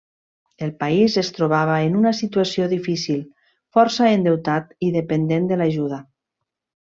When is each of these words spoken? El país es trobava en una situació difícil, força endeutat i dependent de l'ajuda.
El 0.67 0.69
país 0.83 1.17
es 1.21 1.27
trobava 1.39 1.75
en 1.89 1.97
una 1.99 2.13
situació 2.19 2.65
difícil, 2.71 3.21
força 3.79 4.09
endeutat 4.15 4.75
i 4.89 4.91
dependent 4.97 5.49
de 5.53 5.61
l'ajuda. 5.63 6.01